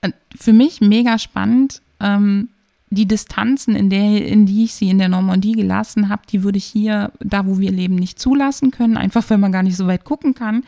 [0.00, 2.48] äh, für mich mega spannend, ähm,
[2.90, 6.58] die Distanzen, in, der, in die ich sie in der Normandie gelassen habe, die würde
[6.58, 9.86] ich hier, da wo wir leben, nicht zulassen können, einfach weil man gar nicht so
[9.86, 10.64] weit gucken kann.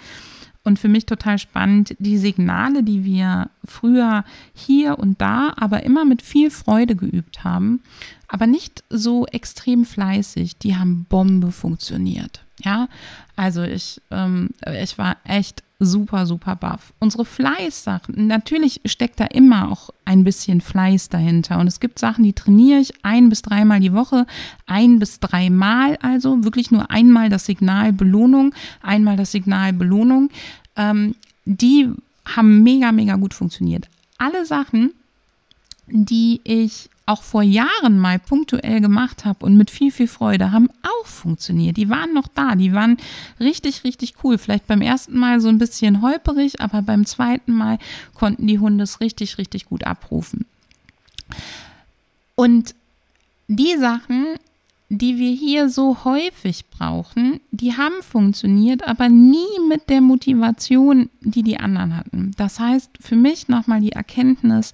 [0.65, 6.05] Und für mich total spannend, die Signale, die wir früher hier und da, aber immer
[6.05, 7.83] mit viel Freude geübt haben,
[8.29, 12.45] aber nicht so extrem fleißig, die haben Bombe funktioniert.
[12.65, 12.89] Ja,
[13.35, 16.93] also ich, ähm, ich war echt super, super baff.
[16.99, 21.59] Unsere Fleißsachen, natürlich steckt da immer auch ein bisschen Fleiß dahinter.
[21.59, 24.27] Und es gibt Sachen, die trainiere ich ein bis dreimal die Woche,
[24.67, 30.31] ein bis dreimal also, wirklich nur einmal das Signal Belohnung, einmal das Signal Belohnung.
[30.77, 31.15] Ähm,
[31.45, 31.91] die
[32.25, 33.89] haben mega, mega gut funktioniert.
[34.19, 34.93] Alle Sachen,
[35.89, 40.71] die ich auch vor Jahren mal punktuell gemacht habe und mit viel, viel Freude, haben
[40.83, 41.77] auch funktioniert.
[41.77, 42.97] Die waren noch da, die waren
[43.39, 44.39] richtig, richtig cool.
[44.39, 47.79] Vielleicht beim ersten Mal so ein bisschen holperig, aber beim zweiten Mal
[48.15, 50.47] konnten die Hunde es richtig, richtig gut abrufen.
[52.35, 52.75] Und
[53.47, 54.27] die Sachen,
[54.89, 61.43] die wir hier so häufig brauchen, die haben funktioniert, aber nie mit der Motivation, die
[61.43, 62.31] die anderen hatten.
[62.39, 64.73] Das heißt, für mich nochmal die Erkenntnis,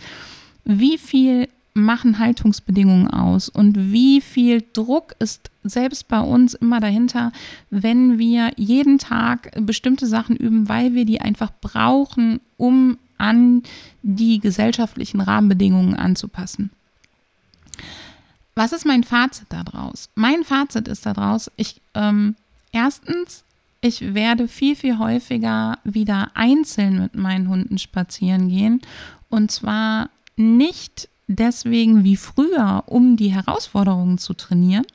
[0.65, 1.49] wie viel
[1.79, 7.33] machen Haltungsbedingungen aus und wie viel Druck ist selbst bei uns immer dahinter,
[7.71, 13.63] wenn wir jeden Tag bestimmte Sachen üben, weil wir die einfach brauchen, um an
[14.03, 16.71] die gesellschaftlichen Rahmenbedingungen anzupassen.
[18.55, 20.09] Was ist mein Fazit daraus?
[20.15, 22.35] Mein Fazit ist daraus, ich ähm,
[22.73, 23.45] erstens,
[23.81, 28.81] ich werde viel, viel häufiger wieder einzeln mit meinen Hunden spazieren gehen.
[29.29, 34.87] Und zwar nicht deswegen wie früher, um die Herausforderungen zu trainieren,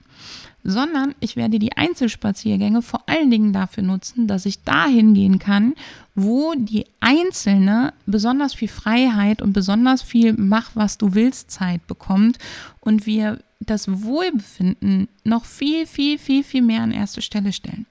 [0.63, 5.73] sondern ich werde die Einzelspaziergänge vor allen Dingen dafür nutzen, dass ich dahin gehen kann,
[6.15, 12.37] wo die Einzelne besonders viel Freiheit und besonders viel Mach, was du willst Zeit bekommt
[12.79, 17.85] und wir das Wohlbefinden noch viel, viel, viel, viel mehr an erste Stelle stellen.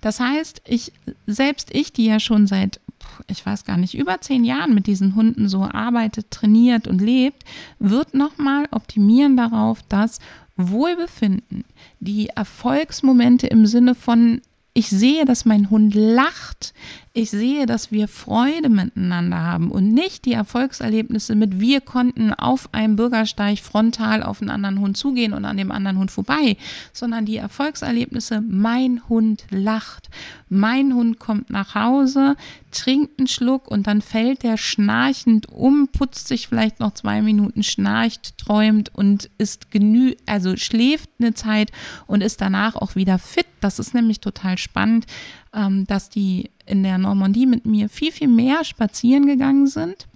[0.00, 0.92] Das heißt, ich,
[1.26, 2.80] selbst ich, die ja schon seit
[3.28, 7.44] ich weiß gar nicht, über zehn Jahren mit diesen Hunden so arbeitet, trainiert und lebt,
[7.78, 10.18] wird nochmal optimieren darauf, dass
[10.56, 11.64] Wohlbefinden,
[12.00, 14.40] die Erfolgsmomente im Sinne von
[14.74, 16.72] ich sehe, dass mein Hund lacht.
[17.14, 22.72] Ich sehe, dass wir Freude miteinander haben und nicht die Erfolgserlebnisse mit wir konnten auf
[22.72, 26.56] einem Bürgersteig frontal auf einen anderen Hund zugehen und an dem anderen Hund vorbei,
[26.94, 30.08] sondern die Erfolgserlebnisse, mein Hund lacht,
[30.48, 32.34] mein Hund kommt nach Hause,
[32.70, 37.62] trinkt einen Schluck und dann fällt der schnarchend um, putzt sich vielleicht noch zwei Minuten,
[37.62, 41.72] schnarcht, träumt und ist genü, also schläft eine Zeit
[42.06, 43.46] und ist danach auch wieder fit.
[43.60, 45.06] Das ist nämlich total spannend,
[45.54, 50.06] ähm, dass die in der Normandie mit mir viel, viel mehr spazieren gegangen sind,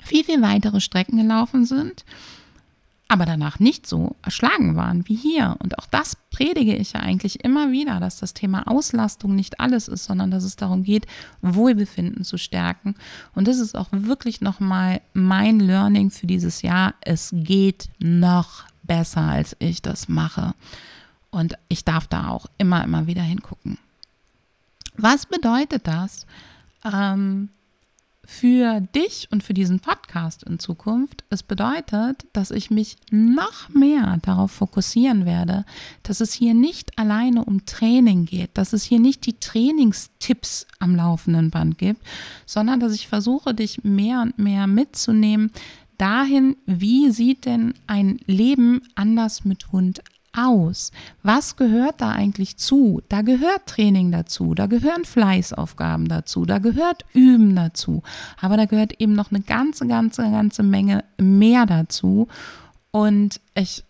[0.00, 2.04] viel, viel weitere Strecken gelaufen sind,
[3.10, 5.56] aber danach nicht so erschlagen waren wie hier.
[5.60, 9.88] Und auch das predige ich ja eigentlich immer wieder, dass das Thema Auslastung nicht alles
[9.88, 11.06] ist, sondern dass es darum geht,
[11.40, 12.94] Wohlbefinden zu stärken.
[13.34, 16.94] Und das ist auch wirklich nochmal mein Learning für dieses Jahr.
[17.00, 20.54] Es geht noch besser, als ich das mache.
[21.30, 23.78] Und ich darf da auch immer, immer wieder hingucken.
[25.00, 26.26] Was bedeutet das
[26.84, 27.50] ähm,
[28.24, 31.22] für dich und für diesen Podcast in Zukunft?
[31.30, 35.64] Es bedeutet, dass ich mich noch mehr darauf fokussieren werde,
[36.02, 40.96] dass es hier nicht alleine um Training geht, dass es hier nicht die Trainingstipps am
[40.96, 42.02] laufenden Band gibt,
[42.44, 45.52] sondern dass ich versuche, dich mehr und mehr mitzunehmen
[45.96, 50.02] dahin, wie sieht denn ein Leben anders mit Hund
[50.46, 50.92] aus?
[51.22, 53.02] Was gehört da eigentlich zu?
[53.08, 58.02] Da gehört Training dazu, da gehören Fleißaufgaben dazu, da gehört Üben dazu,
[58.40, 62.28] aber da gehört eben noch eine ganze, ganze, ganze Menge mehr dazu.
[62.90, 63.84] Und ich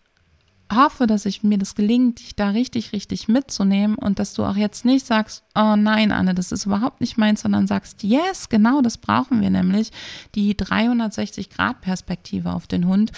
[0.73, 4.57] hoffe, dass ich mir das gelingt, dich da richtig, richtig mitzunehmen und dass du auch
[4.57, 8.83] jetzt nicht sagst, oh nein, Anne, das ist überhaupt nicht meins, sondern sagst, yes, genau
[8.83, 9.91] das brauchen wir nämlich,
[10.35, 13.13] die 360-Grad-Perspektive auf den Hund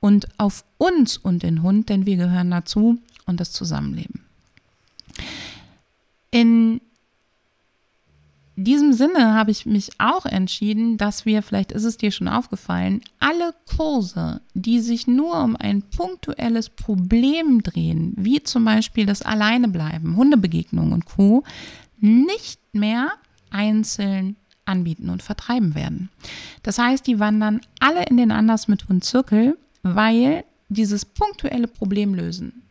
[0.00, 4.24] und auf uns und den Hund, denn wir gehören dazu und das Zusammenleben.
[6.30, 6.80] In
[8.56, 13.02] diesem Sinne habe ich mich auch entschieden, dass wir, vielleicht ist es dir schon aufgefallen,
[13.20, 20.16] alle Kurse, die sich nur um ein punktuelles Problem drehen, wie zum Beispiel das Alleinebleiben,
[20.16, 21.44] Hundebegegnungen und Co.,
[22.00, 23.12] nicht mehr
[23.50, 26.10] einzeln anbieten und vertreiben werden.
[26.62, 32.62] Das heißt, die wandern alle in den Anders mit Hund Zirkel weil dieses punktuelle Problemlösen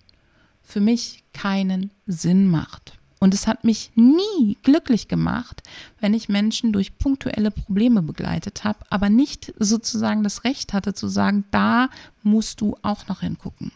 [0.61, 2.97] für mich keinen Sinn macht.
[3.19, 5.63] Und es hat mich nie glücklich gemacht,
[5.99, 11.07] wenn ich Menschen durch punktuelle Probleme begleitet habe, aber nicht sozusagen das Recht hatte zu
[11.07, 11.89] sagen, da
[12.21, 13.71] musst du auch noch hingucken.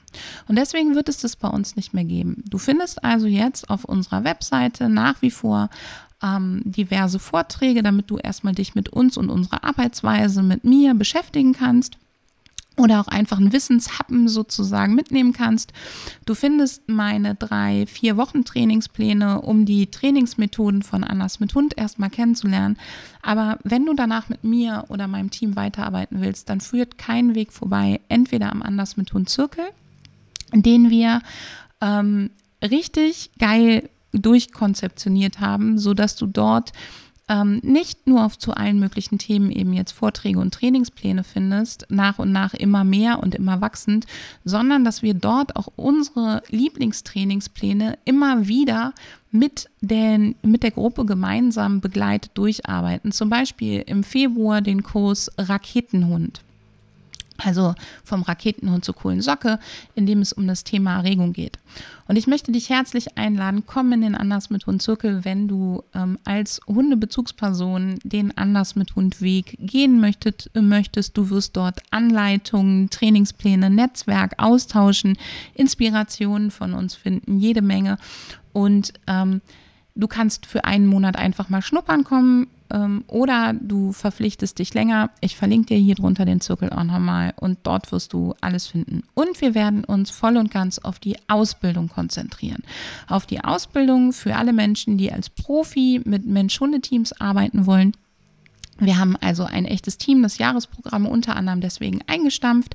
[0.48, 2.44] Und deswegen wird es das bei uns nicht mehr geben.
[2.48, 5.70] Du findest also jetzt auf unserer Webseite nach wie vor
[6.22, 11.54] ähm, diverse Vorträge, damit du erstmal dich mit uns und unserer Arbeitsweise, mit mir beschäftigen
[11.54, 11.98] kannst.
[12.82, 15.72] Oder auch einfach einen Wissenshappen sozusagen mitnehmen kannst.
[16.26, 22.10] Du findest meine drei, vier Wochen Trainingspläne, um die Trainingsmethoden von Anders mit Hund erstmal
[22.10, 22.78] kennenzulernen.
[23.22, 27.54] Aber wenn du danach mit mir oder meinem Team weiterarbeiten willst, dann führt kein Weg
[27.54, 29.66] vorbei, entweder am Anders mit Hund Zirkel,
[30.54, 31.22] den wir
[31.82, 32.32] ähm,
[32.64, 36.74] richtig geil durchkonzeptioniert haben, sodass du dort
[37.32, 42.20] ähm, nicht nur auf zu allen möglichen Themen eben jetzt Vorträge und Trainingspläne findest, nach
[42.20, 44.06] und nach immer mehr und immer wachsend,
[44.44, 48.94] sondern dass wir dort auch unsere Lieblingstrainingspläne immer wieder
[49.32, 53.14] mit, den, mit der Gruppe gemeinsam begleitet durcharbeiten.
[53.14, 56.42] Zum Beispiel im Februar den Kurs Raketenhund.
[57.44, 59.60] Also vom Raketenhund zur coolen Socke,
[59.96, 61.58] in dem es um das Thema Erregung geht.
[62.08, 65.84] Und ich möchte dich herzlich einladen, komm in den Anders mit Hund Zirkel, wenn du
[65.94, 71.18] ähm, als Hundebezugsperson den Anders mit Hund Weg gehen möchtet, möchtest.
[71.18, 75.18] Du wirst dort Anleitungen, Trainingspläne, Netzwerk austauschen,
[75.54, 77.98] Inspirationen von uns finden, jede Menge.
[78.54, 79.42] Und ähm,
[80.02, 85.12] du kannst für einen Monat einfach mal schnuppern kommen ähm, oder du verpflichtest dich länger.
[85.22, 89.04] Ich verlinke dir hier drunter den Zirkel auch nochmal und dort wirst du alles finden.
[89.14, 92.64] Und wir werden uns voll und ganz auf die Ausbildung konzentrieren.
[93.08, 97.94] Auf die Ausbildung für alle Menschen, die als Profi mit Mensch-Hunde-Teams arbeiten wollen.
[98.80, 102.74] Wir haben also ein echtes Team, das Jahresprogramm unter anderem deswegen eingestampft.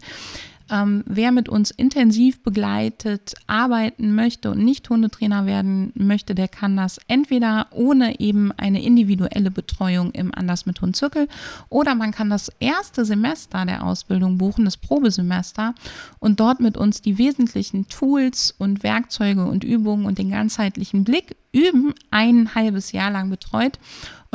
[0.71, 6.77] Ähm, wer mit uns intensiv begleitet arbeiten möchte und nicht Hundetrainer werden möchte, der kann
[6.77, 11.29] das entweder ohne eben eine individuelle Betreuung im Anders mit Hund Zirkel
[11.69, 15.75] oder man kann das erste Semester der Ausbildung buchen, das Probesemester
[16.19, 21.37] und dort mit uns die wesentlichen Tools und Werkzeuge und Übungen und den ganzheitlichen Blick
[21.53, 23.79] üben, ein halbes Jahr lang betreut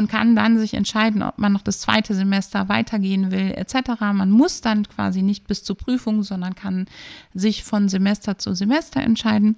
[0.01, 4.01] und kann dann sich entscheiden, ob man noch das zweite Semester weitergehen will etc.
[4.13, 6.87] Man muss dann quasi nicht bis zur Prüfung, sondern kann
[7.35, 9.57] sich von Semester zu Semester entscheiden.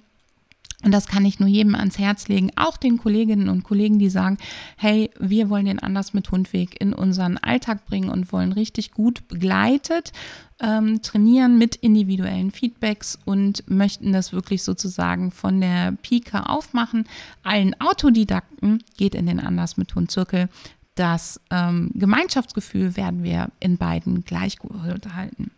[0.84, 4.10] Und das kann ich nur jedem ans Herz legen, auch den Kolleginnen und Kollegen, die
[4.10, 4.38] sagen,
[4.76, 9.26] hey, wir wollen den Anders mit Hundweg in unseren Alltag bringen und wollen richtig gut
[9.28, 10.12] begleitet
[10.60, 17.06] ähm, trainieren mit individuellen Feedbacks und möchten das wirklich sozusagen von der Pika aufmachen.
[17.42, 20.48] Allen Autodidakten geht in den Anders mit Hund Zirkel.
[20.94, 24.72] Das ähm, Gemeinschaftsgefühl werden wir in beiden gleich gut
[25.14, 25.50] halten.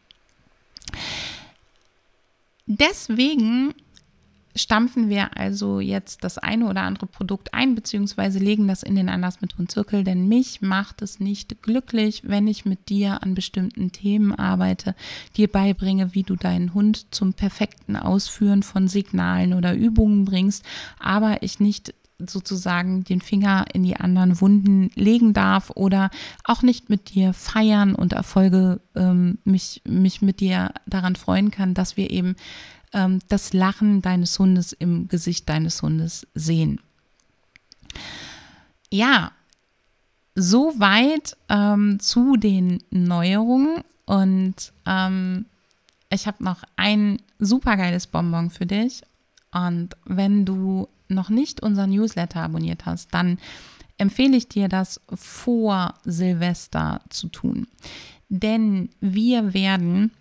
[2.66, 3.74] Deswegen
[4.56, 9.08] stampfen wir also jetzt das eine oder andere Produkt ein, beziehungsweise legen das in den
[9.08, 13.34] Anders mit Hund Zirkel, denn mich macht es nicht glücklich, wenn ich mit dir an
[13.34, 14.94] bestimmten Themen arbeite,
[15.36, 20.64] dir beibringe, wie du deinen Hund zum perfekten Ausführen von Signalen oder Übungen bringst,
[20.98, 26.10] aber ich nicht sozusagen den Finger in die anderen Wunden legen darf oder
[26.44, 31.74] auch nicht mit dir feiern und Erfolge ähm, mich, mich mit dir daran freuen kann,
[31.74, 32.36] dass wir eben
[32.92, 36.80] ähm, das Lachen deines Hundes im Gesicht deines Hundes sehen.
[38.90, 39.32] Ja,
[40.34, 45.46] soweit ähm, zu den Neuerungen und ähm,
[46.10, 49.02] ich habe noch ein supergeiles Bonbon für dich.
[49.52, 53.38] Und wenn du noch nicht unseren Newsletter abonniert hast, dann
[53.98, 57.66] empfehle ich dir, das vor Silvester zu tun.
[58.28, 60.12] Denn wir werden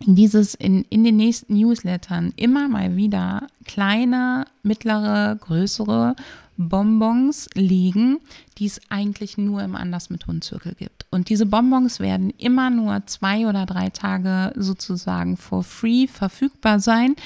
[0.00, 6.16] dieses in, in den nächsten Newslettern immer mal wieder kleine, mittlere, größere
[6.56, 8.18] Bonbons legen,
[8.58, 11.06] die es eigentlich nur im Anders mit Hundzirkel gibt.
[11.10, 17.16] Und diese Bonbons werden immer nur zwei oder drei Tage sozusagen for free verfügbar sein.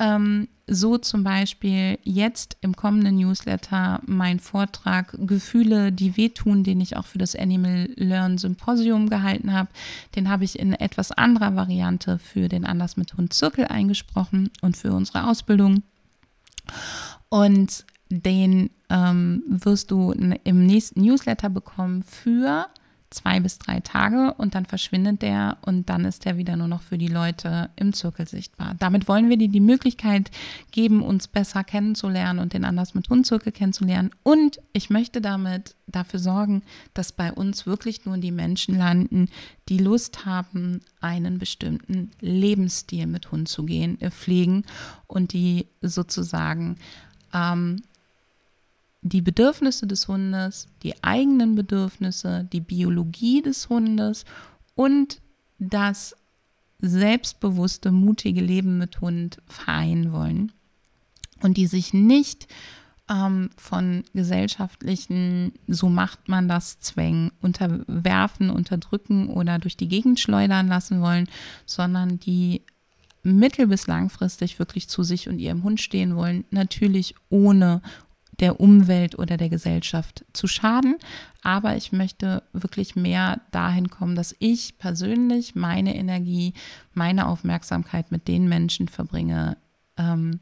[0.00, 6.96] Ähm, so zum Beispiel jetzt im kommenden Newsletter mein Vortrag Gefühle, die wehtun, den ich
[6.96, 9.68] auch für das Animal Learn Symposium gehalten habe.
[10.14, 14.76] Den habe ich in etwas anderer Variante für den Anders mit Hund Zirkel eingesprochen und
[14.76, 15.82] für unsere Ausbildung.
[17.28, 22.68] Und den ähm, wirst du im nächsten Newsletter bekommen für
[23.10, 26.82] zwei bis drei Tage und dann verschwindet der und dann ist der wieder nur noch
[26.82, 28.76] für die Leute im Zirkel sichtbar.
[28.78, 30.30] Damit wollen wir dir die Möglichkeit
[30.70, 34.10] geben, uns besser kennenzulernen und den Anders mit Hundzirkel kennenzulernen.
[34.22, 36.62] Und ich möchte damit dafür sorgen,
[36.94, 39.28] dass bei uns wirklich nur die Menschen landen,
[39.68, 44.64] die Lust haben, einen bestimmten Lebensstil mit Hund zu gehen, äh, pflegen
[45.08, 46.76] und die sozusagen
[47.34, 47.82] ähm,
[49.02, 54.24] die Bedürfnisse des Hundes, die eigenen Bedürfnisse, die Biologie des Hundes
[54.74, 55.20] und
[55.58, 56.14] das
[56.78, 60.52] selbstbewusste, mutige Leben mit Hund vereinen wollen
[61.42, 62.46] und die sich nicht
[63.08, 70.68] ähm, von gesellschaftlichen, so macht man das, Zwängen unterwerfen, unterdrücken oder durch die Gegend schleudern
[70.68, 71.28] lassen wollen,
[71.66, 72.62] sondern die
[73.22, 77.82] mittel- bis langfristig wirklich zu sich und ihrem Hund stehen wollen, natürlich ohne
[78.40, 80.96] der Umwelt oder der Gesellschaft zu schaden.
[81.42, 86.54] Aber ich möchte wirklich mehr dahin kommen, dass ich persönlich meine Energie,
[86.92, 89.56] meine Aufmerksamkeit mit den Menschen verbringe,
[89.96, 90.40] ähm,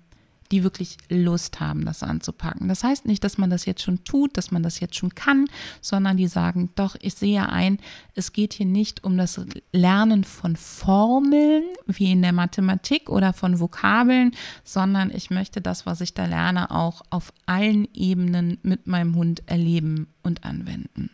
[0.51, 2.69] die wirklich Lust haben, das anzupacken.
[2.69, 5.47] Das heißt nicht, dass man das jetzt schon tut, dass man das jetzt schon kann,
[5.81, 7.79] sondern die sagen, doch, ich sehe ein,
[8.15, 9.41] es geht hier nicht um das
[9.73, 14.33] Lernen von Formeln wie in der Mathematik oder von Vokabeln,
[14.65, 19.43] sondern ich möchte das, was ich da lerne, auch auf allen Ebenen mit meinem Hund
[19.47, 21.11] erleben und anwenden.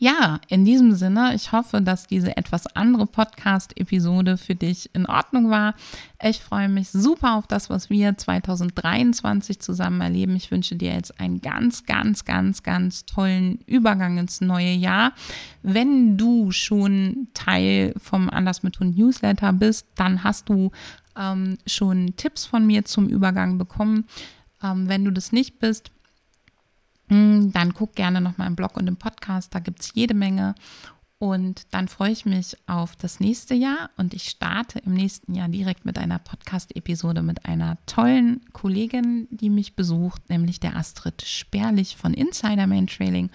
[0.00, 5.50] Ja, in diesem Sinne, ich hoffe, dass diese etwas andere Podcast-Episode für dich in Ordnung
[5.50, 5.74] war.
[6.22, 10.36] Ich freue mich super auf das, was wir 2023 zusammen erleben.
[10.36, 15.14] Ich wünsche dir jetzt einen ganz, ganz, ganz, ganz tollen Übergang ins neue Jahr.
[15.64, 20.70] Wenn du schon Teil vom Anders mit Hund Newsletter bist, dann hast du
[21.18, 24.04] ähm, schon Tipps von mir zum Übergang bekommen.
[24.62, 25.90] Ähm, wenn du das nicht bist,
[27.08, 30.54] dann guck gerne noch mal im Blog und im Podcast, da gibt es jede Menge.
[31.20, 35.48] Und dann freue ich mich auf das nächste Jahr und ich starte im nächsten Jahr
[35.48, 41.96] direkt mit einer Podcast-Episode mit einer tollen Kollegin, die mich besucht, nämlich der Astrid Sperlich
[41.96, 43.30] von Insider Man Trailing.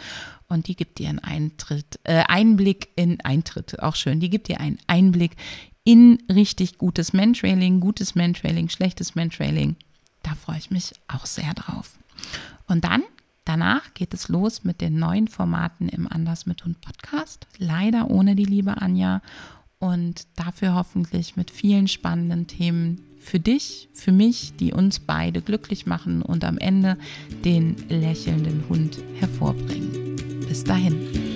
[0.48, 4.62] Und die gibt dir einen Eintritt, äh, Einblick in Eintritt, auch schön, die gibt dir
[4.62, 5.36] einen Einblick
[5.84, 9.76] in richtig gutes Mantrailing, gutes Mantrailing, schlechtes Mantrailing.
[10.22, 11.98] Da freue ich mich auch sehr drauf.
[12.68, 13.04] Und dann
[13.46, 17.48] Danach geht es los mit den neuen Formaten im Anders mit Hund Podcast.
[17.58, 19.22] Leider ohne die liebe Anja
[19.80, 25.86] und dafür hoffentlich mit vielen spannenden Themen für dich, für mich, die uns beide glücklich
[25.86, 26.98] machen und am Ende
[27.44, 30.16] den lächelnden Hund hervorbringen.
[30.48, 31.33] Bis dahin.